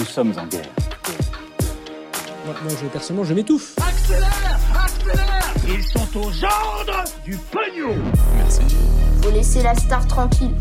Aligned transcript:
Nous 0.00 0.06
sommes 0.06 0.32
en 0.38 0.46
guerre. 0.46 0.64
Moi, 2.46 2.54
moi, 2.62 2.72
je, 2.80 2.86
personnellement, 2.86 3.24
je 3.28 3.34
m'étouffe. 3.34 3.74
Accélère 3.86 4.58
Accélère 4.82 5.54
Ils 5.68 5.84
sont 5.84 6.18
aux 6.18 6.42
ordres 6.42 7.04
du 7.22 7.36
pognon 7.36 7.94
Faut 9.22 9.30
laisser 9.30 9.62
la 9.62 9.74
star 9.74 10.06
tranquille. 10.06 10.54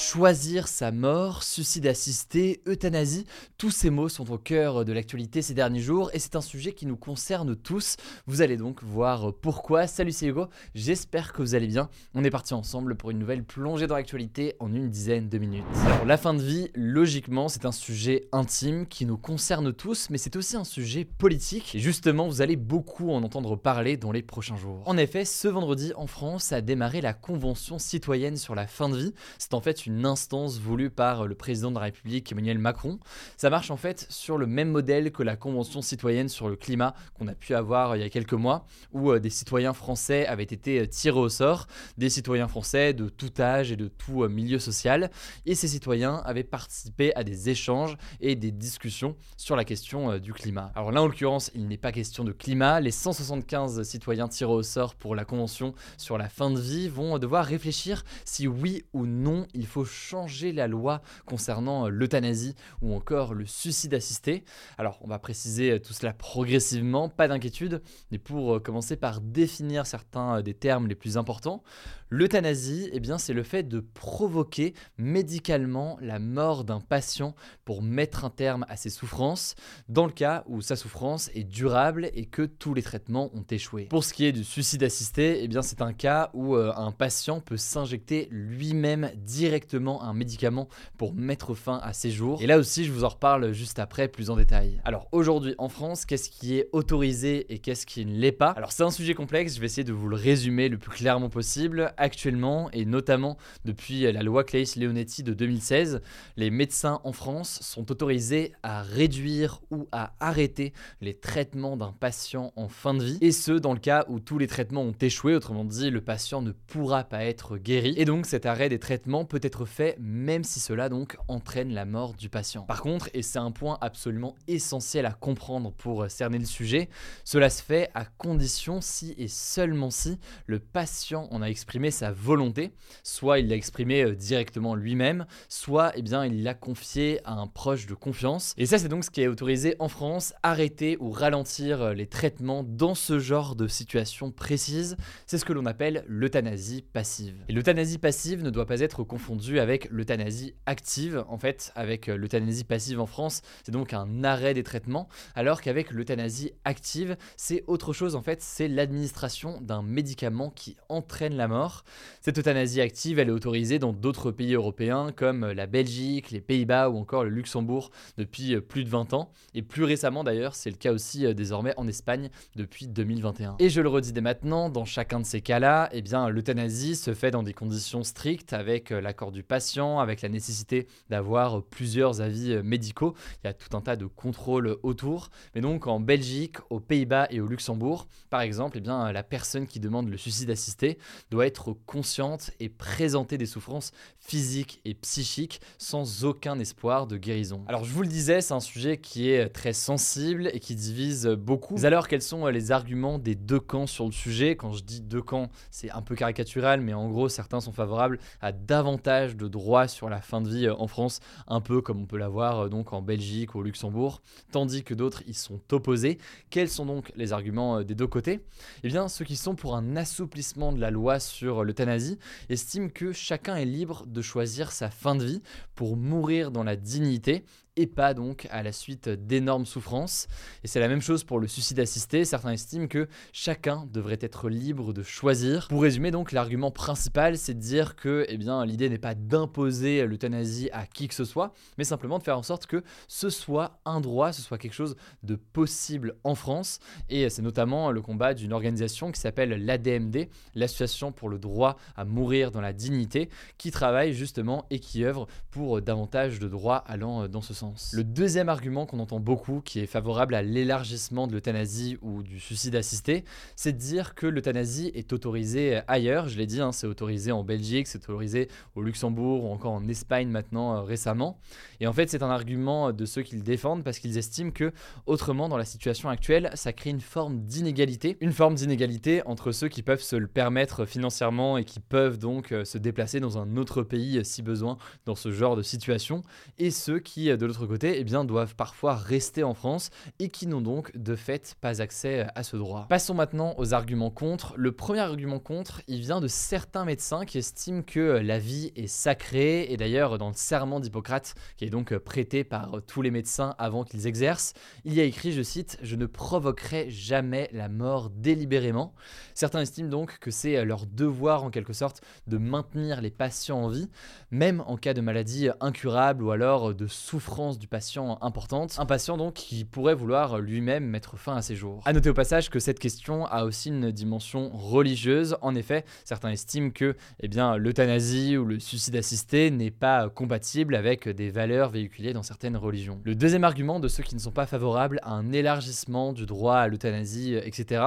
Choisir 0.00 0.66
sa 0.66 0.92
mort, 0.92 1.42
suicide 1.42 1.86
assisté, 1.86 2.62
euthanasie, 2.66 3.26
tous 3.58 3.70
ces 3.70 3.90
mots 3.90 4.08
sont 4.08 4.32
au 4.32 4.38
cœur 4.38 4.86
de 4.86 4.94
l'actualité 4.94 5.42
ces 5.42 5.52
derniers 5.52 5.82
jours 5.82 6.10
et 6.14 6.18
c'est 6.18 6.36
un 6.36 6.40
sujet 6.40 6.72
qui 6.72 6.86
nous 6.86 6.96
concerne 6.96 7.54
tous. 7.54 7.96
Vous 8.26 8.40
allez 8.40 8.56
donc 8.56 8.82
voir 8.82 9.34
pourquoi. 9.42 9.86
Salut 9.86 10.12
c'est 10.12 10.28
Hugo, 10.28 10.46
j'espère 10.74 11.34
que 11.34 11.42
vous 11.42 11.54
allez 11.54 11.66
bien. 11.66 11.90
On 12.14 12.24
est 12.24 12.30
parti 12.30 12.54
ensemble 12.54 12.96
pour 12.96 13.10
une 13.10 13.18
nouvelle 13.18 13.44
plongée 13.44 13.86
dans 13.86 13.94
l'actualité 13.94 14.54
en 14.58 14.72
une 14.72 14.88
dizaine 14.88 15.28
de 15.28 15.36
minutes. 15.36 15.64
La 16.06 16.16
fin 16.16 16.32
de 16.32 16.42
vie, 16.42 16.70
logiquement 16.74 17.50
c'est 17.50 17.66
un 17.66 17.72
sujet 17.72 18.26
intime 18.32 18.86
qui 18.86 19.04
nous 19.04 19.18
concerne 19.18 19.70
tous 19.70 20.08
mais 20.08 20.16
c'est 20.16 20.34
aussi 20.34 20.56
un 20.56 20.64
sujet 20.64 21.04
politique 21.04 21.74
et 21.74 21.78
justement 21.78 22.26
vous 22.26 22.40
allez 22.40 22.56
beaucoup 22.56 23.10
en 23.10 23.22
entendre 23.22 23.54
parler 23.54 23.98
dans 23.98 24.12
les 24.12 24.22
prochains 24.22 24.56
jours. 24.56 24.82
En 24.86 24.96
effet, 24.96 25.26
ce 25.26 25.46
vendredi 25.46 25.92
en 25.94 26.06
France 26.06 26.52
a 26.52 26.62
démarré 26.62 27.02
la 27.02 27.12
Convention 27.12 27.78
citoyenne 27.78 28.38
sur 28.38 28.54
la 28.54 28.66
fin 28.66 28.88
de 28.88 28.96
vie. 28.96 29.14
C'est 29.38 29.52
en 29.52 29.60
fait 29.60 29.84
une 29.84 29.89
une 29.90 30.06
instance 30.06 30.58
voulue 30.58 30.90
par 30.90 31.26
le 31.26 31.34
président 31.34 31.70
de 31.70 31.76
la 31.76 31.82
République 31.82 32.30
Emmanuel 32.30 32.58
Macron. 32.58 32.98
Ça 33.36 33.50
marche 33.50 33.70
en 33.70 33.76
fait 33.76 34.06
sur 34.08 34.38
le 34.38 34.46
même 34.46 34.70
modèle 34.70 35.10
que 35.10 35.22
la 35.22 35.36
Convention 35.36 35.82
citoyenne 35.82 36.28
sur 36.28 36.48
le 36.48 36.56
climat 36.56 36.94
qu'on 37.14 37.26
a 37.26 37.34
pu 37.34 37.54
avoir 37.54 37.96
il 37.96 38.02
y 38.02 38.04
a 38.04 38.08
quelques 38.08 38.34
mois, 38.34 38.66
où 38.92 39.10
euh, 39.10 39.18
des 39.18 39.30
citoyens 39.30 39.72
français 39.72 40.26
avaient 40.26 40.44
été 40.44 40.80
euh, 40.80 40.86
tirés 40.86 41.18
au 41.18 41.28
sort, 41.28 41.66
des 41.98 42.08
citoyens 42.08 42.48
français 42.48 42.94
de 42.94 43.08
tout 43.08 43.32
âge 43.40 43.72
et 43.72 43.76
de 43.76 43.88
tout 43.88 44.22
euh, 44.22 44.28
milieu 44.28 44.58
social, 44.58 45.10
et 45.46 45.54
ces 45.54 45.68
citoyens 45.68 46.22
avaient 46.24 46.44
participé 46.44 47.14
à 47.16 47.24
des 47.24 47.48
échanges 47.48 47.96
et 48.20 48.36
des 48.36 48.52
discussions 48.52 49.16
sur 49.36 49.56
la 49.56 49.64
question 49.64 50.18
du 50.18 50.32
climat. 50.32 50.70
Alors 50.74 50.92
là, 50.92 51.02
en 51.02 51.06
l'occurrence, 51.06 51.50
il 51.54 51.66
n'est 51.66 51.76
pas 51.76 51.92
question 51.92 52.24
de 52.24 52.32
climat. 52.32 52.80
Les 52.80 52.90
175 52.90 53.82
citoyens 53.82 54.28
tirés 54.28 54.52
au 54.52 54.62
sort 54.62 54.94
pour 54.94 55.14
la 55.14 55.24
Convention 55.24 55.74
sur 55.96 56.16
la 56.16 56.28
fin 56.28 56.50
de 56.50 56.60
vie 56.60 56.88
vont 56.88 57.18
devoir 57.18 57.44
réfléchir 57.44 58.04
si 58.24 58.46
oui 58.46 58.84
ou 58.92 59.06
non 59.06 59.46
il 59.54 59.66
faut 59.66 59.79
changer 59.84 60.52
la 60.52 60.66
loi 60.66 61.02
concernant 61.26 61.86
euh, 61.86 61.88
l'euthanasie 61.88 62.54
ou 62.82 62.94
encore 62.94 63.34
le 63.34 63.46
suicide 63.46 63.94
assisté. 63.94 64.44
Alors 64.78 64.98
on 65.02 65.08
va 65.08 65.18
préciser 65.18 65.72
euh, 65.72 65.78
tout 65.78 65.92
cela 65.92 66.12
progressivement, 66.12 67.08
pas 67.08 67.28
d'inquiétude, 67.28 67.82
mais 68.10 68.18
pour 68.18 68.56
euh, 68.56 68.60
commencer 68.60 68.96
par 68.96 69.20
définir 69.20 69.86
certains 69.86 70.42
des 70.42 70.54
termes 70.54 70.86
les 70.86 70.94
plus 70.94 71.16
importants, 71.16 71.62
l'euthanasie, 72.10 72.90
eh 72.92 73.00
bien 73.00 73.16
c'est 73.16 73.32
le 73.32 73.42
fait 73.42 73.62
de 73.62 73.80
provoquer 73.80 74.74
médicalement 74.98 75.96
la 76.02 76.18
mort 76.18 76.64
d'un 76.64 76.80
patient 76.80 77.34
pour 77.64 77.82
mettre 77.82 78.24
un 78.24 78.30
terme 78.30 78.66
à 78.68 78.76
ses 78.76 78.90
souffrances, 78.90 79.54
dans 79.88 80.06
le 80.06 80.12
cas 80.12 80.44
où 80.46 80.60
sa 80.60 80.76
souffrance 80.76 81.30
est 81.34 81.44
durable 81.44 82.10
et 82.14 82.26
que 82.26 82.42
tous 82.42 82.74
les 82.74 82.82
traitements 82.82 83.30
ont 83.34 83.44
échoué. 83.50 83.84
Pour 83.84 84.04
ce 84.04 84.12
qui 84.12 84.26
est 84.26 84.32
du 84.32 84.44
suicide 84.44 84.82
assisté, 84.82 85.42
eh 85.42 85.48
bien 85.48 85.62
c'est 85.62 85.80
un 85.80 85.92
cas 85.92 86.30
où 86.34 86.56
un 86.56 86.92
patient 86.92 87.40
peut 87.40 87.56
s'injecter 87.56 88.28
lui-même 88.30 89.10
directement 89.16 90.02
un 90.02 90.12
médicament 90.12 90.68
pour 90.98 91.14
mettre 91.14 91.54
fin 91.54 91.78
à 91.82 91.92
ses 91.92 92.10
jours. 92.10 92.42
Et 92.42 92.46
là 92.46 92.58
aussi, 92.58 92.84
je 92.84 92.92
vous 92.92 93.04
en 93.04 93.08
reparle 93.08 93.52
juste 93.52 93.78
après, 93.78 94.08
plus 94.08 94.30
en 94.30 94.36
détail. 94.36 94.80
Alors 94.84 95.08
aujourd'hui 95.12 95.54
en 95.58 95.68
France, 95.68 96.04
qu'est-ce 96.04 96.28
qui 96.28 96.56
est 96.56 96.68
autorisé 96.72 97.52
et 97.52 97.58
qu'est-ce 97.58 97.86
qui 97.86 98.04
ne 98.04 98.16
l'est 98.18 98.32
pas? 98.32 98.50
Alors 98.50 98.72
c'est 98.72 98.82
un 98.82 98.90
sujet 98.90 99.14
complexe, 99.14 99.54
je 99.54 99.60
vais 99.60 99.66
essayer 99.66 99.84
de 99.84 99.92
vous 99.92 100.08
le 100.08 100.16
résumer 100.16 100.68
le 100.68 100.78
plus 100.78 100.90
clairement 100.90 101.30
possible. 101.30 101.92
Actuellement, 102.00 102.70
et 102.72 102.86
notamment 102.86 103.36
depuis 103.66 104.10
la 104.10 104.22
loi 104.22 104.42
Claes-Leonetti 104.42 105.22
de 105.22 105.34
2016, 105.34 106.00
les 106.38 106.50
médecins 106.50 107.02
en 107.04 107.12
France 107.12 107.58
sont 107.60 107.92
autorisés 107.92 108.54
à 108.62 108.80
réduire 108.80 109.60
ou 109.70 109.86
à 109.92 110.14
arrêter 110.18 110.72
les 111.02 111.12
traitements 111.12 111.76
d'un 111.76 111.92
patient 111.92 112.54
en 112.56 112.68
fin 112.68 112.94
de 112.94 113.04
vie, 113.04 113.18
et 113.20 113.32
ce 113.32 113.52
dans 113.52 113.74
le 113.74 113.78
cas 113.78 114.06
où 114.08 114.18
tous 114.18 114.38
les 114.38 114.46
traitements 114.46 114.80
ont 114.80 114.94
échoué, 114.98 115.34
autrement 115.34 115.64
dit 115.64 115.90
le 115.90 116.00
patient 116.00 116.40
ne 116.40 116.52
pourra 116.52 117.04
pas 117.04 117.24
être 117.24 117.58
guéri, 117.58 117.92
et 117.98 118.06
donc 118.06 118.24
cet 118.24 118.46
arrêt 118.46 118.70
des 118.70 118.78
traitements 118.78 119.26
peut 119.26 119.40
être 119.42 119.66
fait 119.66 119.98
même 120.00 120.42
si 120.42 120.58
cela 120.58 120.88
donc 120.88 121.18
entraîne 121.28 121.74
la 121.74 121.84
mort 121.84 122.14
du 122.14 122.30
patient. 122.30 122.62
Par 122.62 122.80
contre, 122.80 123.10
et 123.12 123.20
c'est 123.20 123.38
un 123.38 123.50
point 123.50 123.76
absolument 123.82 124.36
essentiel 124.48 125.04
à 125.04 125.12
comprendre 125.12 125.70
pour 125.72 126.04
euh, 126.04 126.08
cerner 126.08 126.38
le 126.38 126.46
sujet, 126.46 126.88
cela 127.24 127.50
se 127.50 127.62
fait 127.62 127.90
à 127.94 128.06
condition 128.06 128.80
si 128.80 129.14
et 129.18 129.28
seulement 129.28 129.90
si 129.90 130.18
le 130.46 130.60
patient 130.60 131.28
en 131.30 131.42
a 131.42 131.46
exprimé 131.46 131.89
sa 131.90 132.12
volonté, 132.12 132.72
soit 133.02 133.38
il 133.38 133.48
l'a 133.48 133.56
exprimé 133.56 134.02
euh, 134.02 134.14
directement 134.14 134.74
lui-même, 134.74 135.26
soit 135.48 135.92
eh 135.96 136.02
bien 136.02 136.24
il 136.24 136.42
l'a 136.42 136.54
confié 136.54 137.20
à 137.24 137.32
un 137.32 137.46
proche 137.46 137.86
de 137.86 137.94
confiance. 137.94 138.54
Et 138.56 138.66
ça 138.66 138.78
c'est 138.78 138.88
donc 138.88 139.04
ce 139.04 139.10
qui 139.10 139.22
est 139.22 139.28
autorisé 139.28 139.76
en 139.78 139.88
France, 139.88 140.32
arrêter 140.42 140.96
ou 141.00 141.10
ralentir 141.10 141.82
euh, 141.82 141.94
les 141.94 142.06
traitements 142.06 142.64
dans 142.64 142.94
ce 142.94 143.18
genre 143.18 143.56
de 143.56 143.66
situation 143.68 144.30
précise, 144.30 144.96
c'est 145.26 145.38
ce 145.38 145.44
que 145.44 145.52
l'on 145.52 145.66
appelle 145.66 146.04
l'euthanasie 146.06 146.84
passive. 146.92 147.34
Et 147.48 147.52
l'euthanasie 147.52 147.98
passive 147.98 148.42
ne 148.42 148.50
doit 148.50 148.66
pas 148.66 148.80
être 148.80 149.04
confondue 149.04 149.58
avec 149.58 149.88
l'euthanasie 149.90 150.54
active. 150.66 151.24
En 151.28 151.38
fait, 151.38 151.72
avec 151.74 152.08
euh, 152.08 152.16
l'euthanasie 152.16 152.64
passive 152.64 153.00
en 153.00 153.06
France, 153.06 153.42
c'est 153.64 153.72
donc 153.72 153.92
un 153.92 154.24
arrêt 154.24 154.54
des 154.54 154.62
traitements, 154.62 155.08
alors 155.34 155.60
qu'avec 155.60 155.90
l'euthanasie 155.90 156.52
active, 156.64 157.16
c'est 157.36 157.64
autre 157.66 157.92
chose. 157.92 158.14
En 158.14 158.22
fait, 158.22 158.42
c'est 158.42 158.68
l'administration 158.68 159.60
d'un 159.60 159.82
médicament 159.82 160.50
qui 160.50 160.76
entraîne 160.88 161.34
la 161.34 161.48
mort. 161.48 161.79
Cette 162.20 162.38
euthanasie 162.38 162.80
active, 162.80 163.18
elle 163.18 163.28
est 163.28 163.32
autorisée 163.32 163.78
dans 163.78 163.92
d'autres 163.92 164.30
pays 164.30 164.54
européens 164.54 165.12
comme 165.14 165.46
la 165.46 165.66
Belgique, 165.66 166.30
les 166.30 166.40
Pays-Bas 166.40 166.90
ou 166.90 166.96
encore 166.96 167.24
le 167.24 167.30
Luxembourg 167.30 167.90
depuis 168.18 168.54
euh, 168.54 168.60
plus 168.60 168.84
de 168.84 168.90
20 168.90 169.14
ans. 169.14 169.30
Et 169.54 169.62
plus 169.62 169.84
récemment 169.84 170.24
d'ailleurs, 170.24 170.54
c'est 170.54 170.70
le 170.70 170.76
cas 170.76 170.92
aussi 170.92 171.26
euh, 171.26 171.34
désormais 171.34 171.74
en 171.76 171.86
Espagne 171.88 172.30
depuis 172.56 172.86
2021. 172.86 173.56
Et 173.58 173.68
je 173.68 173.80
le 173.80 173.88
redis 173.88 174.12
dès 174.12 174.20
maintenant, 174.20 174.68
dans 174.68 174.84
chacun 174.84 175.20
de 175.20 175.26
ces 175.26 175.40
cas-là, 175.40 175.88
eh 175.92 176.02
bien 176.02 176.28
l'euthanasie 176.28 176.96
se 176.96 177.14
fait 177.14 177.30
dans 177.30 177.42
des 177.42 177.54
conditions 177.54 178.02
strictes 178.02 178.52
avec 178.52 178.90
l'accord 178.90 179.32
du 179.32 179.42
patient, 179.42 179.98
avec 179.98 180.22
la 180.22 180.28
nécessité 180.28 180.86
d'avoir 181.08 181.62
plusieurs 181.62 182.20
avis 182.20 182.52
euh, 182.52 182.62
médicaux. 182.62 183.14
Il 183.42 183.46
y 183.46 183.50
a 183.50 183.54
tout 183.54 183.76
un 183.76 183.80
tas 183.80 183.96
de 183.96 184.06
contrôles 184.06 184.76
autour. 184.82 185.30
Mais 185.54 185.60
donc 185.60 185.86
en 185.86 186.00
Belgique, 186.00 186.56
aux 186.70 186.80
Pays-Bas 186.80 187.28
et 187.30 187.40
au 187.40 187.46
Luxembourg, 187.46 188.06
par 188.28 188.40
exemple, 188.40 188.78
eh 188.78 188.80
bien, 188.80 189.12
la 189.12 189.22
personne 189.22 189.66
qui 189.66 189.80
demande 189.80 190.08
le 190.08 190.16
suicide 190.16 190.50
assisté 190.50 190.98
doit 191.30 191.46
être 191.46 191.69
consciente 191.74 192.50
et 192.60 192.68
présenter 192.68 193.38
des 193.38 193.46
souffrances 193.46 193.92
physiques 194.18 194.80
et 194.84 194.94
psychiques 194.94 195.60
sans 195.78 196.24
aucun 196.24 196.58
espoir 196.58 197.06
de 197.06 197.16
guérison. 197.16 197.64
Alors 197.68 197.84
je 197.84 197.92
vous 197.92 198.02
le 198.02 198.08
disais, 198.08 198.40
c'est 198.40 198.54
un 198.54 198.60
sujet 198.60 198.98
qui 198.98 199.30
est 199.30 199.48
très 199.48 199.72
sensible 199.72 200.50
et 200.52 200.60
qui 200.60 200.74
divise 200.74 201.26
beaucoup. 201.26 201.76
alors 201.82 202.08
quels 202.08 202.22
sont 202.22 202.46
les 202.46 202.72
arguments 202.72 203.18
des 203.18 203.34
deux 203.34 203.60
camps 203.60 203.86
sur 203.86 204.06
le 204.06 204.12
sujet? 204.12 204.56
Quand 204.56 204.72
je 204.72 204.82
dis 204.82 205.00
deux 205.00 205.22
camps, 205.22 205.48
c'est 205.70 205.90
un 205.90 206.02
peu 206.02 206.14
caricatural, 206.14 206.80
mais 206.80 206.94
en 206.94 207.08
gros 207.08 207.28
certains 207.28 207.60
sont 207.60 207.72
favorables 207.72 208.18
à 208.40 208.52
davantage 208.52 209.36
de 209.36 209.48
droit 209.48 209.88
sur 209.88 210.08
la 210.08 210.20
fin 210.20 210.40
de 210.40 210.48
vie 210.48 210.66
euh, 210.66 210.74
en 210.74 210.86
France, 210.86 211.20
un 211.46 211.60
peu 211.60 211.80
comme 211.80 212.00
on 212.02 212.06
peut 212.06 212.18
l'avoir 212.18 212.60
euh, 212.60 212.68
donc 212.68 212.92
en 212.92 213.02
Belgique 213.02 213.54
ou 213.54 213.58
au 213.58 213.62
Luxembourg, 213.62 214.22
tandis 214.52 214.82
que 214.84 214.94
d'autres 214.94 215.22
y 215.26 215.34
sont 215.34 215.60
opposés. 215.72 216.18
Quels 216.50 216.68
sont 216.68 216.86
donc 216.86 217.12
les 217.16 217.32
arguments 217.32 217.78
euh, 217.78 217.84
des 217.84 217.94
deux 217.94 218.06
côtés? 218.06 218.40
Eh 218.82 218.88
bien, 218.88 219.08
ceux 219.08 219.24
qui 219.24 219.36
sont 219.36 219.54
pour 219.54 219.76
un 219.76 219.96
assouplissement 219.96 220.72
de 220.72 220.80
la 220.80 220.90
loi 220.90 221.20
sur 221.20 221.59
l'euthanasie 221.64 222.18
estiment 222.48 222.88
que 222.88 223.12
chacun 223.12 223.56
est 223.56 223.64
libre 223.64 224.06
de 224.06 224.22
choisir 224.22 224.72
sa 224.72 224.90
fin 224.90 225.14
de 225.14 225.24
vie 225.24 225.42
pour 225.74 225.96
mourir 225.96 226.50
dans 226.50 226.64
la 226.64 226.76
dignité 226.76 227.44
et 227.80 227.86
pas 227.86 228.12
donc 228.12 228.46
à 228.50 228.62
la 228.62 228.72
suite 228.72 229.08
d'énormes 229.08 229.64
souffrances. 229.64 230.28
Et 230.64 230.68
c'est 230.68 230.80
la 230.80 230.88
même 230.88 231.00
chose 231.00 231.24
pour 231.24 231.40
le 231.40 231.48
suicide 231.48 231.80
assisté. 231.80 232.26
Certains 232.26 232.52
estiment 232.52 232.88
que 232.88 233.08
chacun 233.32 233.88
devrait 233.90 234.18
être 234.20 234.50
libre 234.50 234.92
de 234.92 235.02
choisir. 235.02 235.66
Pour 235.68 235.82
résumer 235.82 236.10
donc, 236.10 236.32
l'argument 236.32 236.70
principal, 236.70 237.38
c'est 237.38 237.54
de 237.54 237.58
dire 237.58 237.96
que 237.96 238.26
eh 238.28 238.36
bien, 238.36 238.66
l'idée 238.66 238.90
n'est 238.90 238.98
pas 238.98 239.14
d'imposer 239.14 240.04
l'euthanasie 240.04 240.68
à 240.72 240.86
qui 240.86 241.08
que 241.08 241.14
ce 241.14 241.24
soit, 241.24 241.54
mais 241.78 241.84
simplement 241.84 242.18
de 242.18 242.22
faire 242.22 242.36
en 242.36 242.42
sorte 242.42 242.66
que 242.66 242.84
ce 243.08 243.30
soit 243.30 243.80
un 243.86 244.02
droit, 244.02 244.32
ce 244.32 244.42
soit 244.42 244.58
quelque 244.58 244.74
chose 244.74 244.94
de 245.22 245.36
possible 245.36 246.16
en 246.22 246.34
France. 246.34 246.80
Et 247.08 247.30
c'est 247.30 247.42
notamment 247.42 247.92
le 247.92 248.02
combat 248.02 248.34
d'une 248.34 248.52
organisation 248.52 249.10
qui 249.10 249.20
s'appelle 249.20 249.64
l'ADMD, 249.64 250.28
l'Association 250.54 251.12
pour 251.12 251.30
le 251.30 251.38
droit 251.38 251.78
à 251.96 252.04
mourir 252.04 252.50
dans 252.50 252.60
la 252.60 252.74
dignité, 252.74 253.30
qui 253.56 253.70
travaille 253.70 254.12
justement 254.12 254.66
et 254.68 254.80
qui 254.80 255.02
œuvre 255.04 255.26
pour 255.50 255.80
davantage 255.80 256.38
de 256.38 256.48
droits 256.48 256.76
allant 256.86 257.26
dans 257.26 257.40
ce 257.40 257.54
sens. 257.54 257.69
Le 257.92 258.04
deuxième 258.04 258.48
argument 258.48 258.86
qu'on 258.86 259.00
entend 259.00 259.20
beaucoup, 259.20 259.60
qui 259.60 259.80
est 259.80 259.86
favorable 259.86 260.34
à 260.34 260.42
l'élargissement 260.42 261.26
de 261.26 261.32
l'euthanasie 261.32 261.98
ou 262.02 262.22
du 262.22 262.40
suicide 262.40 262.74
assisté, 262.76 263.24
c'est 263.56 263.72
de 263.72 263.78
dire 263.78 264.14
que 264.14 264.26
l'euthanasie 264.26 264.90
est 264.94 265.12
autorisée 265.12 265.80
ailleurs. 265.88 266.28
Je 266.28 266.38
l'ai 266.38 266.46
dit, 266.46 266.60
hein, 266.60 266.72
c'est 266.72 266.86
autorisé 266.86 267.32
en 267.32 267.44
Belgique, 267.44 267.86
c'est 267.86 267.98
autorisé 267.98 268.48
au 268.74 268.82
Luxembourg 268.82 269.44
ou 269.44 269.52
encore 269.52 269.72
en 269.72 269.86
Espagne 269.88 270.28
maintenant 270.28 270.76
euh, 270.76 270.82
récemment. 270.82 271.38
Et 271.80 271.86
en 271.86 271.92
fait, 271.92 272.10
c'est 272.10 272.22
un 272.22 272.30
argument 272.30 272.92
de 272.92 273.04
ceux 273.04 273.22
qui 273.22 273.36
le 273.36 273.42
défendent 273.42 273.84
parce 273.84 273.98
qu'ils 273.98 274.18
estiment 274.18 274.50
que 274.50 274.72
autrement, 275.06 275.48
dans 275.48 275.56
la 275.56 275.64
situation 275.64 276.08
actuelle, 276.08 276.50
ça 276.54 276.72
crée 276.72 276.90
une 276.90 277.00
forme 277.00 277.40
d'inégalité, 277.44 278.16
une 278.20 278.32
forme 278.32 278.54
d'inégalité 278.54 279.22
entre 279.26 279.52
ceux 279.52 279.68
qui 279.68 279.82
peuvent 279.82 280.02
se 280.02 280.16
le 280.16 280.26
permettre 280.26 280.84
financièrement 280.84 281.58
et 281.58 281.64
qui 281.64 281.80
peuvent 281.80 282.18
donc 282.18 282.52
euh, 282.52 282.64
se 282.64 282.78
déplacer 282.78 283.20
dans 283.20 283.38
un 283.38 283.56
autre 283.56 283.82
pays 283.82 284.18
euh, 284.18 284.24
si 284.24 284.42
besoin 284.42 284.78
dans 285.06 285.14
ce 285.14 285.30
genre 285.30 285.56
de 285.56 285.62
situation, 285.62 286.22
et 286.58 286.70
ceux 286.70 286.98
qui, 286.98 287.36
de 287.36 287.46
l'autre 287.50 287.66
côté, 287.66 287.98
eh 287.98 288.04
bien, 288.04 288.24
doivent 288.24 288.54
parfois 288.54 288.94
rester 288.94 289.42
en 289.42 289.54
France 289.54 289.90
et 290.20 290.28
qui 290.28 290.46
n'ont 290.46 290.60
donc 290.60 290.96
de 290.96 291.16
fait 291.16 291.56
pas 291.60 291.82
accès 291.82 292.26
à 292.34 292.44
ce 292.44 292.56
droit. 292.56 292.86
Passons 292.88 293.14
maintenant 293.14 293.54
aux 293.58 293.74
arguments 293.74 294.10
contre. 294.10 294.54
Le 294.56 294.70
premier 294.70 295.00
argument 295.00 295.40
contre, 295.40 295.82
il 295.88 296.00
vient 296.00 296.20
de 296.20 296.28
certains 296.28 296.84
médecins 296.84 297.24
qui 297.24 297.38
estiment 297.38 297.82
que 297.82 298.20
la 298.22 298.38
vie 298.38 298.72
est 298.76 298.86
sacrée, 298.86 299.66
et 299.70 299.76
d'ailleurs 299.76 300.16
dans 300.18 300.28
le 300.28 300.34
serment 300.34 300.78
d'Hippocrate, 300.78 301.34
qui 301.56 301.64
est 301.64 301.70
donc 301.70 301.96
prêté 301.98 302.44
par 302.44 302.80
tous 302.86 303.02
les 303.02 303.10
médecins 303.10 303.56
avant 303.58 303.82
qu'ils 303.82 304.06
exercent, 304.06 304.54
il 304.84 304.94
y 304.94 305.00
a 305.00 305.04
écrit, 305.04 305.32
je 305.32 305.42
cite, 305.42 305.78
Je 305.82 305.96
ne 305.96 306.06
provoquerai 306.06 306.88
jamais 306.88 307.50
la 307.52 307.68
mort 307.68 308.10
délibérément. 308.10 308.94
Certains 309.34 309.62
estiment 309.62 309.88
donc 309.88 310.18
que 310.20 310.30
c'est 310.30 310.64
leur 310.64 310.86
devoir 310.86 311.42
en 311.42 311.50
quelque 311.50 311.72
sorte 311.72 312.00
de 312.28 312.38
maintenir 312.38 313.00
les 313.00 313.10
patients 313.10 313.64
en 313.64 313.68
vie, 313.68 313.88
même 314.30 314.62
en 314.66 314.76
cas 314.76 314.94
de 314.94 315.00
maladie 315.00 315.48
incurable 315.60 316.22
ou 316.22 316.30
alors 316.30 316.74
de 316.74 316.86
souffrance 316.86 317.39
du 317.48 317.66
patient 317.66 318.18
importante. 318.20 318.76
Un 318.78 318.86
patient 318.86 319.16
donc 319.16 319.34
qui 319.34 319.64
pourrait 319.64 319.94
vouloir 319.94 320.38
lui-même 320.38 320.84
mettre 320.84 321.16
fin 321.16 321.36
à 321.36 321.42
ses 321.42 321.56
jours. 321.56 321.82
A 321.86 321.92
noter 321.92 322.10
au 322.10 322.14
passage 322.14 322.50
que 322.50 322.58
cette 322.58 322.78
question 322.78 323.24
a 323.26 323.44
aussi 323.44 323.70
une 323.70 323.90
dimension 323.90 324.50
religieuse. 324.52 325.36
En 325.40 325.54
effet, 325.54 325.84
certains 326.04 326.30
estiment 326.30 326.70
que 326.70 326.96
eh 327.20 327.28
bien, 327.28 327.56
l'euthanasie 327.56 328.36
ou 328.36 328.44
le 328.44 328.60
suicide 328.60 328.96
assisté 328.96 329.50
n'est 329.50 329.70
pas 329.70 330.08
compatible 330.10 330.74
avec 330.74 331.08
des 331.08 331.30
valeurs 331.30 331.70
véhiculées 331.70 332.12
dans 332.12 332.22
certaines 332.22 332.56
religions. 332.56 333.00
Le 333.04 333.14
deuxième 333.14 333.44
argument 333.44 333.80
de 333.80 333.88
ceux 333.88 334.02
qui 334.02 334.14
ne 334.14 334.20
sont 334.20 334.30
pas 334.30 334.46
favorables 334.46 335.00
à 335.02 335.12
un 335.12 335.32
élargissement 335.32 336.12
du 336.12 336.26
droit 336.26 336.56
à 336.56 336.68
l'euthanasie, 336.68 337.34
etc., 337.34 337.84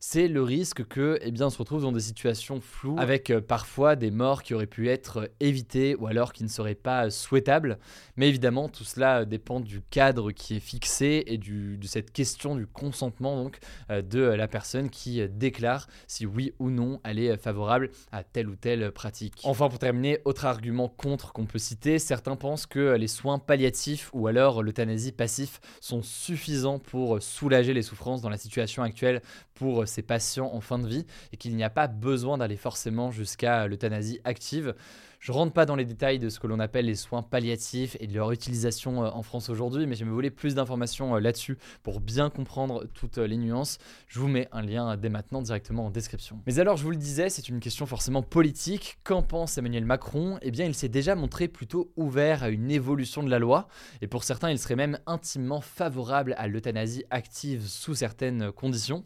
c'est 0.00 0.26
le 0.26 0.42
risque 0.42 0.84
que 0.86 1.18
eh 1.22 1.30
bien, 1.30 1.46
on 1.46 1.50
se 1.50 1.58
retrouve 1.58 1.82
dans 1.82 1.92
des 1.92 2.00
situations 2.00 2.60
floues 2.60 2.96
avec 2.98 3.30
euh, 3.30 3.40
parfois 3.40 3.94
des 3.96 4.10
morts 4.10 4.42
qui 4.42 4.54
auraient 4.54 4.66
pu 4.66 4.88
être 4.88 5.30
évitées 5.40 5.94
ou 5.94 6.06
alors 6.06 6.32
qui 6.32 6.42
ne 6.42 6.48
seraient 6.48 6.74
pas 6.74 7.10
souhaitables. 7.10 7.78
Mais 8.16 8.28
évidemment, 8.28 8.68
tout 8.68 8.84
cela 8.84 8.95
dépend 9.26 9.60
du 9.60 9.80
cadre 9.82 10.32
qui 10.32 10.56
est 10.56 10.60
fixé 10.60 11.24
et 11.26 11.38
de 11.38 11.86
cette 11.86 12.12
question 12.12 12.56
du 12.56 12.66
consentement 12.66 13.42
donc 13.42 13.58
euh, 13.90 14.02
de 14.02 14.20
la 14.20 14.48
personne 14.48 14.90
qui 14.90 15.26
déclare 15.28 15.86
si 16.06 16.26
oui 16.26 16.52
ou 16.58 16.70
non 16.70 17.00
elle 17.04 17.18
est 17.18 17.36
favorable 17.36 17.90
à 18.12 18.24
telle 18.24 18.48
ou 18.48 18.56
telle 18.56 18.92
pratique. 18.92 19.40
Enfin, 19.44 19.68
pour 19.68 19.78
terminer, 19.78 20.20
autre 20.24 20.44
argument 20.44 20.88
contre 20.88 21.32
qu'on 21.32 21.46
peut 21.46 21.58
citer, 21.58 21.98
certains 21.98 22.36
pensent 22.36 22.66
que 22.66 22.94
les 22.96 23.08
soins 23.08 23.38
palliatifs 23.38 24.10
ou 24.12 24.26
alors 24.26 24.62
l'euthanasie 24.62 25.12
passif 25.12 25.60
sont 25.80 26.02
suffisants 26.02 26.78
pour 26.78 27.22
soulager 27.22 27.74
les 27.74 27.82
souffrances 27.82 28.22
dans 28.22 28.30
la 28.30 28.38
situation 28.38 28.82
actuelle 28.82 29.22
pour 29.54 29.86
ces 29.88 30.02
patients 30.02 30.50
en 30.52 30.60
fin 30.60 30.78
de 30.78 30.86
vie 30.86 31.06
et 31.32 31.36
qu'il 31.36 31.56
n'y 31.56 31.64
a 31.64 31.70
pas 31.70 31.86
besoin 31.86 32.38
d'aller 32.38 32.56
forcément 32.56 33.10
jusqu'à 33.10 33.66
l'euthanasie 33.66 34.20
active. 34.24 34.74
Je 35.20 35.32
rentre 35.32 35.52
pas 35.52 35.66
dans 35.66 35.76
les 35.76 35.84
détails 35.84 36.18
de 36.18 36.28
ce 36.28 36.38
que 36.38 36.46
l'on 36.46 36.60
appelle 36.60 36.86
les 36.86 36.94
soins 36.94 37.22
palliatifs 37.22 37.96
et 38.00 38.06
de 38.06 38.14
leur 38.14 38.32
utilisation 38.32 39.04
euh, 39.04 39.10
en 39.10 39.22
France 39.22 39.48
aujourd'hui, 39.48 39.86
mais 39.86 39.96
si 39.96 40.04
vous 40.04 40.14
voulez 40.14 40.30
plus 40.30 40.54
d'informations 40.54 41.16
euh, 41.16 41.20
là-dessus 41.20 41.58
pour 41.82 42.00
bien 42.00 42.30
comprendre 42.30 42.86
toutes 42.94 43.18
euh, 43.18 43.26
les 43.26 43.36
nuances, 43.36 43.78
je 44.08 44.20
vous 44.20 44.28
mets 44.28 44.48
un 44.52 44.62
lien 44.62 44.96
dès 44.96 45.08
maintenant 45.08 45.42
directement 45.42 45.86
en 45.86 45.90
description. 45.90 46.40
Mais 46.46 46.58
alors, 46.58 46.76
je 46.76 46.84
vous 46.84 46.90
le 46.90 46.96
disais, 46.96 47.28
c'est 47.28 47.48
une 47.48 47.60
question 47.60 47.86
forcément 47.86 48.22
politique. 48.22 48.98
Qu'en 49.04 49.22
pense 49.22 49.58
Emmanuel 49.58 49.84
Macron? 49.84 50.38
Eh 50.42 50.50
bien, 50.50 50.66
il 50.66 50.74
s'est 50.74 50.88
déjà 50.88 51.14
montré 51.14 51.48
plutôt 51.48 51.92
ouvert 51.96 52.42
à 52.42 52.48
une 52.48 52.70
évolution 52.70 53.22
de 53.22 53.30
la 53.30 53.38
loi, 53.38 53.68
et 54.02 54.06
pour 54.06 54.24
certains, 54.24 54.50
il 54.50 54.58
serait 54.58 54.76
même 54.76 54.98
intimement 55.06 55.60
favorable 55.60 56.34
à 56.38 56.48
l'euthanasie 56.48 57.04
active 57.10 57.66
sous 57.66 57.94
certaines 57.94 58.52
conditions. 58.52 59.02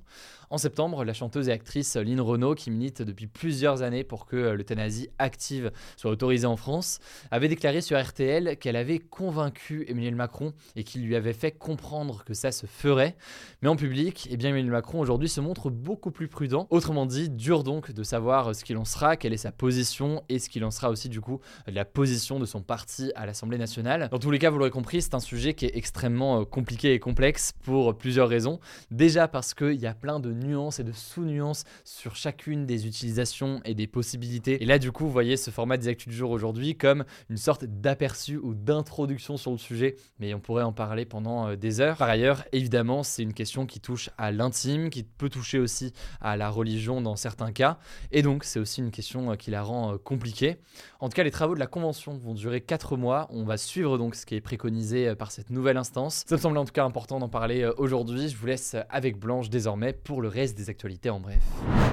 En 0.53 0.59
septembre, 0.59 1.05
la 1.05 1.13
chanteuse 1.13 1.49
et 1.49 1.53
actrice 1.53 1.95
Lynn 1.95 2.21
Renault, 2.21 2.57
qui 2.57 2.73
milite 2.73 3.03
depuis 3.03 3.29
plusieurs 3.29 3.83
années 3.83 4.03
pour 4.03 4.27
que 4.27 4.37
l'euthanasie 4.37 5.09
active 5.21 5.71
soit 5.97 6.11
autorisée 6.11 6.49
en 6.49 6.57
France, 6.57 6.99
avait 7.31 7.47
déclaré 7.47 7.81
sur 7.81 8.03
RTL 8.03 8.57
qu'elle 8.57 8.75
avait 8.75 8.99
convaincu 8.99 9.85
Emmanuel 9.87 10.17
Macron 10.17 10.53
et 10.75 10.83
qu'il 10.83 11.07
lui 11.07 11.15
avait 11.15 11.35
fait 11.35 11.53
comprendre 11.53 12.25
que 12.25 12.35
ça 12.35 12.51
se 12.51 12.67
ferait. 12.67 13.15
Mais 13.63 13.69
en 13.69 13.77
public, 13.77 14.27
eh 14.29 14.37
bien 14.37 14.51
Emmanuel 14.51 14.73
Macron 14.73 14.99
aujourd'hui 14.99 15.29
se 15.29 15.41
montre 15.41 15.71
beaucoup 15.71 16.11
plus 16.11 16.27
prudent. 16.27 16.67
Autrement 16.71 17.07
dit, 17.07 17.31
dur 17.31 17.63
donc 17.63 17.93
de 17.93 18.03
savoir 18.03 18.53
ce 18.53 18.65
qu'il 18.65 18.77
en 18.77 18.85
sera, 18.85 19.17
quelle 19.17 19.33
est 19.33 19.37
sa 19.37 19.53
position 19.53 20.25
et 20.29 20.41
ce 20.41 20.49
qu'il 20.49 20.65
en 20.65 20.73
sera 20.73 20.91
aussi 20.91 21.09
du 21.09 21.21
coup 21.21 21.39
de 21.69 21.73
la 21.73 21.85
position 21.85 22.41
de 22.41 22.45
son 22.45 22.61
parti 22.61 23.13
à 23.15 23.25
l'Assemblée 23.25 23.59
nationale. 23.59 24.09
Dans 24.11 24.19
tous 24.19 24.33
les 24.33 24.41
cas, 24.41 24.51
vous 24.51 24.59
l'aurez 24.59 24.71
compris, 24.71 25.01
c'est 25.01 25.15
un 25.15 25.21
sujet 25.21 25.55
qui 25.55 25.67
est 25.67 25.77
extrêmement 25.77 26.41
euh, 26.41 26.45
compliqué 26.45 26.93
et 26.93 26.99
complexe 26.99 27.53
pour 27.63 27.97
plusieurs 27.97 28.29
raisons. 28.29 28.59
Déjà 28.91 29.29
parce 29.29 29.55
qu'il 29.55 29.81
y 29.81 29.87
a 29.87 29.95
plein 29.95 30.19
de 30.19 30.40
nuances 30.41 30.81
et 30.81 30.85
de 30.85 30.93
sous-nuances 30.93 31.65
sur 31.85 32.17
chacune 32.17 32.67
des 32.67 32.87
utilisations 32.87 33.61
et 33.65 33.75
des 33.75 33.87
possibilités. 33.87 34.63
Et 34.63 34.67
là, 34.67 34.79
du 34.79 34.93
coup, 34.93 35.05
vous 35.05 35.13
voyez 35.13 35.37
ce 35.37 35.51
format 35.51 35.77
des 35.77 35.89
actus 35.89 36.09
du 36.09 36.17
jour 36.17 36.31
aujourd'hui 36.31 36.77
comme 36.77 37.05
une 37.29 37.37
sorte 37.37 37.65
d'aperçu 37.65 38.37
ou 38.37 38.55
d'introduction 38.55 39.37
sur 39.37 39.53
le 39.53 39.59
sujet, 39.59 39.97
mais 40.19 40.35
on 40.35 40.41
pourrait 40.41 40.63
en 40.63 40.73
parler 40.73 41.05
pendant 41.05 41.49
euh, 41.49 41.57
des 41.57 41.81
heures. 41.81 41.97
Par 41.97 42.09
ailleurs, 42.09 42.45
évidemment, 42.53 43.03
c'est 43.03 43.23
une 43.23 43.35
question 43.35 43.67
qui 43.67 43.81
touche 43.81 44.11
à 44.19 44.33
l'intime, 44.33 44.91
qui 44.91 45.03
peut 45.03 45.29
toucher 45.29 45.59
aussi 45.59 45.93
à 46.21 46.37
la 46.37 46.51
religion 46.51 47.01
dans 47.01 47.17
certains 47.17 47.53
cas, 47.53 47.79
et 48.13 48.23
donc 48.23 48.45
c'est 48.45 48.59
aussi 48.59 48.81
une 48.81 48.91
question 48.91 49.33
euh, 49.33 49.37
qui 49.37 49.51
la 49.51 49.63
rend 49.63 49.95
euh, 49.95 49.99
compliquée. 49.99 50.57
En 51.01 51.09
tout 51.09 51.15
cas, 51.15 51.23
les 51.23 51.31
travaux 51.31 51.55
de 51.55 51.61
la 51.61 51.67
convention 51.67 52.17
vont 52.17 52.35
durer 52.35 52.61
4 52.61 52.97
mois. 52.97 53.29
On 53.31 53.45
va 53.45 53.57
suivre 53.57 53.99
donc 53.99 54.15
ce 54.15 54.27
qui 54.27 54.35
est 54.35 54.41
préconisé 54.41 55.15
par 55.15 55.31
cette 55.31 55.51
nouvelle 55.51 55.77
instance. 55.77 56.25
Ça 56.27 56.37
me 56.37 56.41
semble 56.41 56.59
en 56.59 56.65
tout 56.65 56.73
cas 56.73 56.85
important 56.85 57.19
d'en 57.19 57.29
parler 57.29 57.71
aujourd'hui. 57.79 58.29
Je 58.29 58.37
vous 58.37 58.47
laisse 58.47 58.77
avec 58.89 59.19
Blanche 59.19 59.49
désormais 59.49 59.93
pour 59.93 60.21
le 60.21 60.29
reste 60.31 60.57
des 60.57 60.71
actualités 60.71 61.11
en 61.11 61.21
bref. 61.21 61.43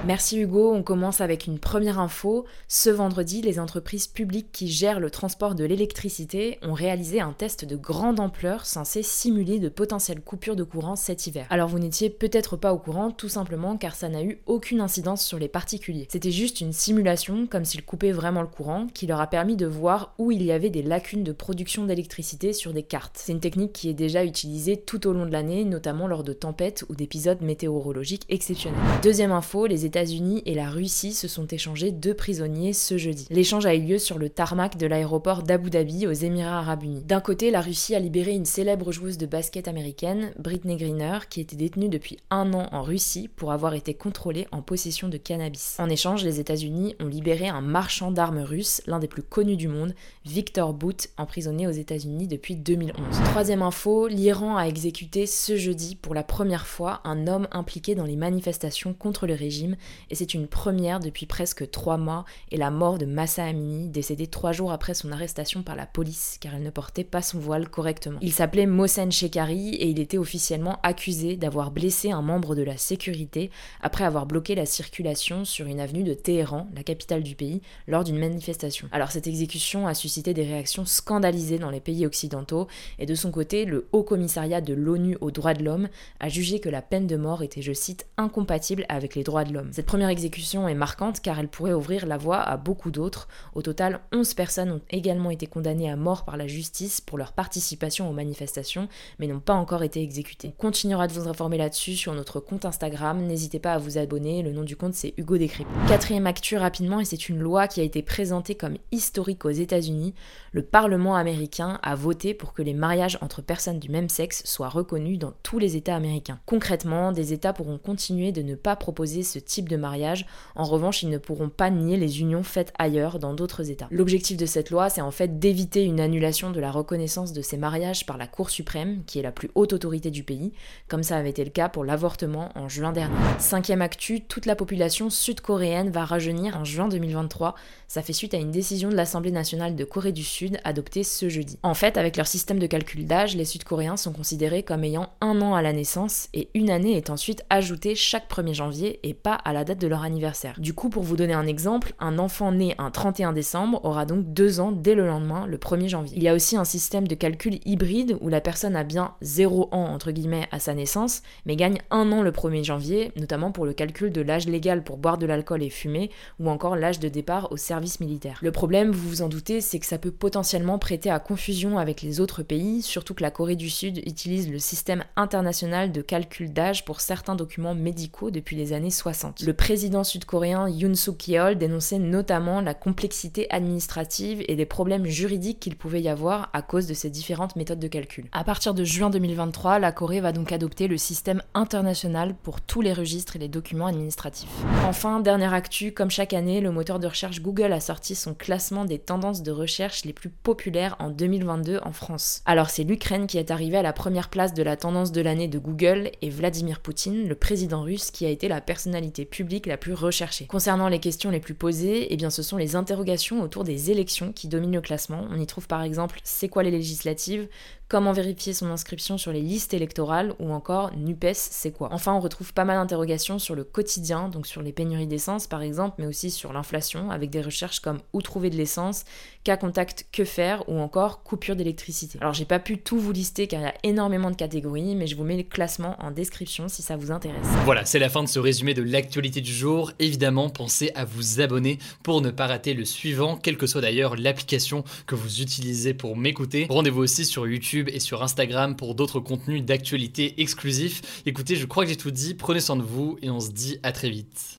Merci 0.06 0.38
Hugo, 0.38 0.72
on 0.72 0.82
commence 0.82 1.20
avec 1.20 1.46
une 1.46 1.58
première 1.58 1.98
info. 1.98 2.46
Ce 2.68 2.88
vendredi, 2.88 3.42
les 3.42 3.58
entreprises 3.58 4.06
publiques 4.06 4.52
qui 4.52 4.68
gèrent 4.68 5.00
le 5.00 5.10
transport 5.10 5.54
de 5.54 5.64
l'électricité 5.64 6.58
ont 6.62 6.72
réalisé 6.72 7.20
un 7.20 7.32
test 7.32 7.64
de 7.64 7.76
grande 7.76 8.20
ampleur 8.20 8.64
censé 8.64 9.02
simuler 9.02 9.58
de 9.58 9.68
potentielles 9.68 10.20
coupures 10.20 10.56
de 10.56 10.62
courant 10.62 10.96
cet 10.96 11.26
hiver. 11.26 11.46
Alors 11.50 11.68
vous 11.68 11.80
n'étiez 11.80 12.10
peut-être 12.10 12.56
pas 12.56 12.72
au 12.72 12.78
courant 12.78 13.10
tout 13.10 13.28
simplement 13.28 13.76
car 13.76 13.96
ça 13.96 14.08
n'a 14.08 14.22
eu 14.22 14.40
aucune 14.46 14.80
incidence 14.80 15.24
sur 15.24 15.38
les 15.38 15.48
particuliers. 15.48 16.06
C'était 16.10 16.30
juste 16.30 16.60
une 16.60 16.72
simulation 16.72 17.46
comme 17.46 17.64
s'ils 17.64 17.84
coupaient 17.84 18.12
vraiment 18.12 18.42
le 18.42 18.48
courant 18.48 18.86
qui 18.94 19.06
leur 19.06 19.20
a 19.20 19.26
permis 19.26 19.56
de 19.56 19.66
voir 19.66 20.14
où 20.18 20.30
il 20.30 20.42
y 20.42 20.52
avait 20.52 20.70
des 20.70 20.82
lacunes 20.82 21.24
de 21.24 21.32
production 21.32 21.84
d'électricité 21.84 22.52
sur 22.52 22.72
des 22.72 22.84
cartes. 22.84 23.16
C'est 23.18 23.32
une 23.32 23.40
technique 23.40 23.72
qui 23.72 23.90
est 23.90 23.94
déjà 23.94 24.24
utilisée 24.24 24.76
tout 24.76 25.06
au 25.08 25.12
long 25.12 25.26
de 25.26 25.32
l'année, 25.32 25.64
notamment 25.64 26.06
lors 26.06 26.22
de 26.22 26.32
tempêtes 26.32 26.84
ou 26.88 26.94
d'épisodes 26.94 27.42
météorologiques 27.42 28.26
exceptionnels. 28.28 28.78
Deuxième 29.02 29.32
info, 29.32 29.66
les 29.66 29.87
États-Unis 29.88 30.42
et 30.44 30.54
la 30.54 30.68
Russie 30.68 31.14
se 31.14 31.28
sont 31.28 31.46
échangés 31.46 31.92
deux 31.92 32.12
prisonniers 32.12 32.74
ce 32.74 32.98
jeudi. 32.98 33.26
L'échange 33.30 33.64
a 33.64 33.74
eu 33.74 33.80
lieu 33.80 33.98
sur 33.98 34.18
le 34.18 34.28
tarmac 34.28 34.76
de 34.76 34.86
l'aéroport 34.86 35.42
d'Abu 35.42 35.70
Dhabi 35.70 36.06
aux 36.06 36.12
Émirats 36.12 36.58
Arabes 36.58 36.82
Unis. 36.82 37.02
D'un 37.06 37.22
côté, 37.22 37.50
la 37.50 37.62
Russie 37.62 37.94
a 37.94 37.98
libéré 37.98 38.32
une 38.32 38.44
célèbre 38.44 38.92
joueuse 38.92 39.16
de 39.16 39.24
basket 39.24 39.66
américaine, 39.66 40.32
Britney 40.38 40.76
Greener, 40.76 41.20
qui 41.30 41.40
était 41.40 41.56
détenue 41.56 41.88
depuis 41.88 42.18
un 42.30 42.52
an 42.52 42.66
en 42.70 42.82
Russie 42.82 43.30
pour 43.34 43.50
avoir 43.50 43.72
été 43.72 43.94
contrôlée 43.94 44.46
en 44.52 44.60
possession 44.60 45.08
de 45.08 45.16
cannabis. 45.16 45.76
En 45.78 45.88
échange, 45.88 46.22
les 46.22 46.38
États-Unis 46.38 46.94
ont 47.00 47.06
libéré 47.06 47.48
un 47.48 47.62
marchand 47.62 48.10
d'armes 48.10 48.42
russe, 48.42 48.82
l'un 48.86 48.98
des 48.98 49.08
plus 49.08 49.22
connus 49.22 49.56
du 49.56 49.68
monde, 49.68 49.94
Victor 50.26 50.74
Bout, 50.74 51.08
emprisonné 51.16 51.66
aux 51.66 51.70
États-Unis 51.70 52.28
depuis 52.28 52.56
2011. 52.56 52.94
Troisième 53.30 53.62
info, 53.62 54.06
l'Iran 54.06 54.58
a 54.58 54.64
exécuté 54.64 55.24
ce 55.24 55.56
jeudi 55.56 55.96
pour 55.96 56.14
la 56.14 56.24
première 56.24 56.66
fois 56.66 57.00
un 57.04 57.26
homme 57.26 57.48
impliqué 57.52 57.94
dans 57.94 58.04
les 58.04 58.16
manifestations 58.16 58.92
contre 58.92 59.26
le 59.26 59.34
régime 59.34 59.76
et 60.10 60.14
c'est 60.14 60.34
une 60.34 60.46
première 60.46 61.00
depuis 61.00 61.26
presque 61.26 61.70
trois 61.70 61.96
mois 61.96 62.24
et 62.50 62.56
la 62.56 62.70
mort 62.70 62.98
de 62.98 63.06
Massa 63.06 63.44
Amini, 63.44 63.88
décédée 63.88 64.26
trois 64.26 64.52
jours 64.52 64.72
après 64.72 64.94
son 64.94 65.12
arrestation 65.12 65.62
par 65.62 65.76
la 65.76 65.86
police 65.86 66.38
car 66.40 66.54
elle 66.54 66.62
ne 66.62 66.70
portait 66.70 67.04
pas 67.04 67.22
son 67.22 67.38
voile 67.38 67.68
correctement. 67.68 68.18
Il 68.22 68.32
s'appelait 68.32 68.66
Mohsen 68.66 69.12
Shekari 69.12 69.74
et 69.74 69.88
il 69.88 69.98
était 69.98 70.18
officiellement 70.18 70.78
accusé 70.82 71.36
d'avoir 71.36 71.70
blessé 71.70 72.10
un 72.10 72.22
membre 72.22 72.54
de 72.54 72.62
la 72.62 72.76
sécurité 72.76 73.50
après 73.80 74.04
avoir 74.04 74.26
bloqué 74.26 74.54
la 74.54 74.66
circulation 74.66 75.44
sur 75.44 75.66
une 75.66 75.80
avenue 75.80 76.04
de 76.04 76.14
Téhéran, 76.14 76.68
la 76.74 76.82
capitale 76.82 77.22
du 77.22 77.34
pays, 77.34 77.60
lors 77.86 78.04
d'une 78.04 78.18
manifestation. 78.18 78.88
Alors 78.92 79.10
cette 79.10 79.26
exécution 79.26 79.86
a 79.86 79.94
suscité 79.94 80.34
des 80.34 80.44
réactions 80.44 80.86
scandalisées 80.86 81.58
dans 81.58 81.70
les 81.70 81.80
pays 81.80 82.06
occidentaux 82.06 82.68
et 82.98 83.06
de 83.06 83.14
son 83.14 83.30
côté, 83.30 83.64
le 83.64 83.88
Haut 83.92 84.02
Commissariat 84.02 84.60
de 84.60 84.74
l'ONU 84.74 85.16
aux 85.20 85.30
droits 85.30 85.54
de 85.54 85.64
l'homme 85.64 85.88
a 86.20 86.28
jugé 86.28 86.60
que 86.60 86.68
la 86.68 86.82
peine 86.82 87.06
de 87.06 87.16
mort 87.16 87.42
était, 87.42 87.62
je 87.62 87.72
cite, 87.72 88.06
incompatible 88.16 88.84
avec 88.88 89.14
les 89.14 89.24
droits 89.24 89.44
de 89.44 89.52
l'homme. 89.52 89.67
Cette 89.70 89.86
première 89.86 90.08
exécution 90.08 90.66
est 90.66 90.74
marquante 90.74 91.20
car 91.20 91.38
elle 91.38 91.48
pourrait 91.48 91.74
ouvrir 91.74 92.06
la 92.06 92.16
voie 92.16 92.40
à 92.40 92.56
beaucoup 92.56 92.90
d'autres. 92.90 93.28
Au 93.54 93.62
total, 93.62 94.00
11 94.12 94.34
personnes 94.34 94.72
ont 94.72 94.80
également 94.90 95.30
été 95.30 95.46
condamnées 95.46 95.90
à 95.90 95.96
mort 95.96 96.24
par 96.24 96.36
la 96.36 96.46
justice 96.46 97.00
pour 97.00 97.18
leur 97.18 97.32
participation 97.32 98.08
aux 98.08 98.12
manifestations, 98.14 98.88
mais 99.18 99.26
n'ont 99.26 99.40
pas 99.40 99.54
encore 99.54 99.82
été 99.82 100.02
exécutées. 100.02 100.54
On 100.58 100.62
continuera 100.62 101.06
de 101.06 101.12
vous 101.12 101.28
informer 101.28 101.58
là-dessus 101.58 101.96
sur 101.96 102.14
notre 102.14 102.40
compte 102.40 102.64
Instagram, 102.64 103.20
n'hésitez 103.20 103.58
pas 103.58 103.74
à 103.74 103.78
vous 103.78 103.98
abonner, 103.98 104.42
le 104.42 104.52
nom 104.52 104.62
du 104.62 104.76
compte 104.76 104.94
c'est 104.94 105.14
Hugo 105.18 105.36
Décrypte. 105.36 105.70
Quatrième 105.86 106.26
actu 106.26 106.56
rapidement, 106.56 107.00
et 107.00 107.04
c'est 107.04 107.28
une 107.28 107.38
loi 107.38 107.68
qui 107.68 107.80
a 107.80 107.84
été 107.84 108.02
présentée 108.02 108.54
comme 108.54 108.78
historique 108.90 109.44
aux 109.44 109.50
États-Unis, 109.50 110.14
le 110.52 110.62
Parlement 110.62 111.16
américain 111.16 111.78
a 111.82 111.94
voté 111.94 112.32
pour 112.32 112.52
que 112.52 112.62
les 112.62 112.74
mariages 112.74 113.18
entre 113.20 113.42
personnes 113.42 113.78
du 113.78 113.90
même 113.90 114.08
sexe 114.08 114.42
soient 114.44 114.68
reconnus 114.68 115.18
dans 115.18 115.34
tous 115.42 115.58
les 115.58 115.76
États 115.76 115.96
américains. 115.96 116.40
Concrètement, 116.46 117.12
des 117.12 117.32
États 117.32 117.52
pourront 117.52 117.78
continuer 117.78 118.32
de 118.32 118.42
ne 118.42 118.54
pas 118.54 118.76
proposer 118.76 119.22
ce 119.22 119.38
type 119.38 119.57
de 119.66 119.76
mariage, 119.76 120.26
en 120.54 120.64
revanche 120.64 121.02
ils 121.02 121.08
ne 121.08 121.18
pourront 121.18 121.48
pas 121.48 121.70
nier 121.70 121.96
les 121.96 122.20
unions 122.20 122.42
faites 122.42 122.72
ailleurs 122.78 123.18
dans 123.18 123.32
d'autres 123.32 123.70
États. 123.70 123.88
L'objectif 123.90 124.36
de 124.36 124.46
cette 124.46 124.70
loi, 124.70 124.90
c'est 124.90 125.00
en 125.00 125.10
fait 125.10 125.38
d'éviter 125.38 125.84
une 125.84 126.00
annulation 126.00 126.50
de 126.50 126.60
la 126.60 126.70
reconnaissance 126.70 127.32
de 127.32 127.42
ces 127.42 127.56
mariages 127.56 128.06
par 128.06 128.18
la 128.18 128.26
Cour 128.26 128.50
suprême, 128.50 129.02
qui 129.06 129.18
est 129.18 129.22
la 129.22 129.32
plus 129.32 129.50
haute 129.54 129.72
autorité 129.72 130.10
du 130.10 130.22
pays, 130.22 130.52
comme 130.88 131.02
ça 131.02 131.16
avait 131.16 131.30
été 131.30 131.44
le 131.44 131.50
cas 131.50 131.68
pour 131.68 131.84
l'avortement 131.84 132.50
en 132.54 132.68
juin 132.68 132.92
dernier. 132.92 133.16
Cinquième 133.38 133.82
actu, 133.82 134.20
toute 134.20 134.46
la 134.46 134.54
population 134.54 135.10
sud-coréenne 135.10 135.90
va 135.90 136.04
rajeunir 136.04 136.56
en 136.56 136.64
juin 136.64 136.88
2023. 136.88 137.54
Ça 137.90 138.02
fait 138.02 138.12
suite 138.12 138.34
à 138.34 138.36
une 138.36 138.50
décision 138.50 138.90
de 138.90 138.94
l'Assemblée 138.94 139.30
nationale 139.30 139.74
de 139.74 139.82
Corée 139.82 140.12
du 140.12 140.22
Sud 140.22 140.58
adoptée 140.62 141.02
ce 141.02 141.30
jeudi. 141.30 141.58
En 141.62 141.72
fait, 141.72 141.96
avec 141.96 142.18
leur 142.18 142.26
système 142.26 142.58
de 142.58 142.66
calcul 142.66 143.06
d'âge, 143.06 143.34
les 143.34 143.46
Sud-Coréens 143.46 143.96
sont 143.96 144.12
considérés 144.12 144.62
comme 144.62 144.84
ayant 144.84 145.08
un 145.22 145.40
an 145.40 145.54
à 145.54 145.62
la 145.62 145.72
naissance 145.72 146.28
et 146.34 146.50
une 146.52 146.68
année 146.68 146.98
est 146.98 147.08
ensuite 147.08 147.46
ajoutée 147.48 147.94
chaque 147.94 148.30
1er 148.30 148.52
janvier 148.52 149.00
et 149.04 149.14
pas 149.14 149.32
à 149.32 149.54
la 149.54 149.64
date 149.64 149.78
de 149.78 149.86
leur 149.86 150.02
anniversaire. 150.02 150.54
Du 150.58 150.74
coup, 150.74 150.90
pour 150.90 151.02
vous 151.02 151.16
donner 151.16 151.32
un 151.32 151.46
exemple, 151.46 151.94
un 151.98 152.18
enfant 152.18 152.52
né 152.52 152.74
un 152.76 152.90
31 152.90 153.32
décembre 153.32 153.82
aura 153.82 154.04
donc 154.04 154.34
deux 154.34 154.60
ans 154.60 154.70
dès 154.70 154.94
le 154.94 155.06
lendemain, 155.06 155.46
le 155.46 155.56
1er 155.56 155.88
janvier. 155.88 156.14
Il 156.14 156.22
y 156.22 156.28
a 156.28 156.34
aussi 156.34 156.58
un 156.58 156.66
système 156.66 157.08
de 157.08 157.14
calcul 157.14 157.58
hybride 157.64 158.18
où 158.20 158.28
la 158.28 158.42
personne 158.42 158.76
a 158.76 158.84
bien 158.84 159.14
0 159.22 159.70
ans 159.72 159.86
entre 159.86 160.10
guillemets 160.10 160.46
à 160.52 160.58
sa 160.58 160.74
naissance, 160.74 161.22
mais 161.46 161.56
gagne 161.56 161.78
un 161.90 162.12
an 162.12 162.20
le 162.20 162.32
1er 162.32 162.64
janvier, 162.64 163.12
notamment 163.16 163.50
pour 163.50 163.64
le 163.64 163.72
calcul 163.72 164.12
de 164.12 164.20
l'âge 164.20 164.46
légal 164.46 164.84
pour 164.84 164.98
boire 164.98 165.16
de 165.16 165.24
l'alcool 165.24 165.62
et 165.62 165.70
fumer, 165.70 166.10
ou 166.38 166.50
encore 166.50 166.76
l'âge 166.76 167.00
de 167.00 167.08
départ 167.08 167.50
au 167.50 167.56
service 167.56 167.77
militaire. 168.00 168.38
Le 168.42 168.52
problème, 168.52 168.90
vous 168.90 169.08
vous 169.08 169.22
en 169.22 169.28
doutez, 169.28 169.60
c'est 169.60 169.78
que 169.78 169.86
ça 169.86 169.98
peut 169.98 170.10
potentiellement 170.10 170.78
prêter 170.78 171.10
à 171.10 171.18
confusion 171.18 171.78
avec 171.78 172.02
les 172.02 172.20
autres 172.20 172.42
pays, 172.42 172.82
surtout 172.82 173.14
que 173.14 173.22
la 173.22 173.30
Corée 173.30 173.56
du 173.56 173.70
Sud 173.70 173.98
utilise 174.06 174.50
le 174.50 174.58
système 174.58 175.04
international 175.16 175.92
de 175.92 176.02
calcul 176.02 176.52
d'âge 176.52 176.84
pour 176.84 177.00
certains 177.00 177.34
documents 177.34 177.74
médicaux 177.74 178.30
depuis 178.30 178.56
les 178.56 178.72
années 178.72 178.90
60. 178.90 179.42
Le 179.42 179.52
président 179.52 180.04
sud-coréen 180.04 180.68
Yoon 180.68 180.94
Suk 180.94 181.28
Yeol 181.28 181.56
dénonçait 181.56 181.98
notamment 181.98 182.60
la 182.60 182.74
complexité 182.74 183.46
administrative 183.50 184.42
et 184.48 184.56
les 184.56 184.66
problèmes 184.66 185.06
juridiques 185.06 185.60
qu'il 185.60 185.76
pouvait 185.76 186.02
y 186.02 186.08
avoir 186.08 186.50
à 186.52 186.62
cause 186.62 186.86
de 186.86 186.94
ces 186.94 187.10
différentes 187.10 187.56
méthodes 187.56 187.78
de 187.78 187.88
calcul. 187.88 188.26
À 188.32 188.44
partir 188.44 188.74
de 188.74 188.84
juin 188.84 189.10
2023, 189.10 189.78
la 189.78 189.92
Corée 189.92 190.20
va 190.20 190.32
donc 190.32 190.52
adopter 190.52 190.88
le 190.88 190.96
système 190.96 191.42
international 191.54 192.34
pour 192.42 192.60
tous 192.60 192.80
les 192.80 192.92
registres 192.92 193.36
et 193.36 193.38
les 193.38 193.48
documents 193.48 193.86
administratifs. 193.86 194.48
Enfin, 194.86 195.20
dernière 195.20 195.54
actu, 195.54 195.92
comme 195.92 196.10
chaque 196.10 196.32
année, 196.32 196.60
le 196.60 196.70
moteur 196.70 196.98
de 196.98 197.06
recherche 197.06 197.40
Google 197.40 197.67
a 197.72 197.80
sorti 197.80 198.14
son 198.14 198.34
classement 198.34 198.84
des 198.84 198.98
tendances 198.98 199.42
de 199.42 199.52
recherche 199.52 200.04
les 200.04 200.12
plus 200.12 200.30
populaires 200.30 200.96
en 200.98 201.10
2022 201.10 201.80
en 201.82 201.92
France. 201.92 202.42
Alors 202.46 202.70
c'est 202.70 202.84
l'Ukraine 202.84 203.26
qui 203.26 203.38
est 203.38 203.50
arrivée 203.50 203.78
à 203.78 203.82
la 203.82 203.92
première 203.92 204.30
place 204.30 204.54
de 204.54 204.62
la 204.62 204.76
tendance 204.76 205.12
de 205.12 205.20
l'année 205.20 205.48
de 205.48 205.58
Google 205.58 206.10
et 206.22 206.30
Vladimir 206.30 206.80
Poutine, 206.80 207.28
le 207.28 207.34
président 207.34 207.82
russe, 207.82 208.10
qui 208.10 208.26
a 208.26 208.30
été 208.30 208.48
la 208.48 208.60
personnalité 208.60 209.24
publique 209.24 209.66
la 209.66 209.76
plus 209.76 209.94
recherchée. 209.94 210.46
Concernant 210.46 210.88
les 210.88 211.00
questions 211.00 211.30
les 211.30 211.40
plus 211.40 211.54
posées, 211.54 212.12
eh 212.12 212.16
bien 212.16 212.30
ce 212.30 212.42
sont 212.42 212.56
les 212.56 212.76
interrogations 212.76 213.42
autour 213.42 213.64
des 213.64 213.90
élections 213.90 214.32
qui 214.32 214.48
dominent 214.48 214.72
le 214.72 214.80
classement. 214.80 215.26
On 215.30 215.40
y 215.40 215.46
trouve 215.46 215.66
par 215.66 215.82
exemple 215.82 216.20
c'est 216.24 216.48
quoi 216.48 216.62
les 216.62 216.70
législatives, 216.70 217.48
comment 217.88 218.12
vérifier 218.12 218.52
son 218.52 218.70
inscription 218.70 219.18
sur 219.18 219.32
les 219.32 219.40
listes 219.40 219.74
électorales 219.74 220.34
ou 220.38 220.52
encore 220.52 220.92
NUPES, 220.96 221.34
c'est 221.34 221.72
quoi. 221.72 221.88
Enfin, 221.92 222.12
on 222.12 222.20
retrouve 222.20 222.52
pas 222.52 222.64
mal 222.64 222.76
d'interrogations 222.76 223.38
sur 223.38 223.54
le 223.54 223.64
quotidien, 223.64 224.28
donc 224.28 224.46
sur 224.46 224.62
les 224.62 224.72
pénuries 224.72 225.06
d'essence 225.06 225.46
par 225.46 225.62
exemple, 225.62 225.96
mais 225.98 226.06
aussi 226.06 226.30
sur 226.30 226.52
l'inflation, 226.52 227.10
avec 227.10 227.30
des 227.30 227.40
recherches 227.58 227.80
comme 227.80 227.98
où 228.12 228.22
trouver 228.22 228.50
de 228.50 228.56
l'essence, 228.56 229.04
cas 229.42 229.56
contact, 229.56 230.06
que 230.12 230.24
faire, 230.24 230.68
ou 230.68 230.78
encore 230.78 231.22
coupure 231.22 231.56
d'électricité. 231.56 232.18
Alors 232.20 232.34
j'ai 232.34 232.44
pas 232.44 232.60
pu 232.60 232.78
tout 232.78 232.98
vous 232.98 233.12
lister 233.12 233.48
car 233.48 233.60
il 233.60 233.64
y 233.64 233.66
a 233.66 233.74
énormément 233.82 234.30
de 234.30 234.36
catégories, 234.36 234.94
mais 234.94 235.06
je 235.06 235.16
vous 235.16 235.24
mets 235.24 235.36
les 235.36 235.44
classements 235.44 235.96
en 235.98 236.10
description 236.12 236.68
si 236.68 236.82
ça 236.82 236.96
vous 236.96 237.10
intéresse. 237.10 237.46
Voilà, 237.64 237.84
c'est 237.84 237.98
la 237.98 238.08
fin 238.08 238.22
de 238.22 238.28
ce 238.28 238.38
résumé 238.38 238.74
de 238.74 238.82
l'actualité 238.82 239.40
du 239.40 239.52
jour. 239.52 239.92
Évidemment, 239.98 240.50
pensez 240.50 240.92
à 240.94 241.04
vous 241.04 241.40
abonner 241.40 241.78
pour 242.02 242.20
ne 242.20 242.30
pas 242.30 242.46
rater 242.46 242.74
le 242.74 242.84
suivant, 242.84 243.36
quelle 243.36 243.56
que 243.56 243.66
soit 243.66 243.80
d'ailleurs 243.80 244.16
l'application 244.16 244.84
que 245.06 245.16
vous 245.16 245.40
utilisez 245.40 245.94
pour 245.94 246.16
m'écouter. 246.16 246.66
Rendez-vous 246.70 247.02
aussi 247.02 247.24
sur 247.24 247.48
YouTube 247.48 247.88
et 247.92 248.00
sur 248.00 248.22
Instagram 248.22 248.76
pour 248.76 248.94
d'autres 248.94 249.20
contenus 249.20 249.64
d'actualité 249.64 250.40
exclusifs. 250.40 251.22
Écoutez, 251.26 251.56
je 251.56 251.66
crois 251.66 251.84
que 251.84 251.90
j'ai 251.90 251.96
tout 251.96 252.12
dit, 252.12 252.34
prenez 252.34 252.60
soin 252.60 252.76
de 252.76 252.82
vous 252.82 253.18
et 253.22 253.30
on 253.30 253.40
se 253.40 253.50
dit 253.50 253.78
à 253.82 253.90
très 253.90 254.10
vite. 254.10 254.58